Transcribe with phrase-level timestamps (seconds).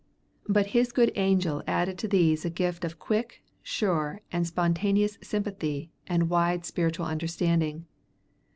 [0.49, 5.91] But his good angel added to these a gift of quick, sure, and spontaneous sympathy
[6.07, 7.85] and wide spiritual understanding.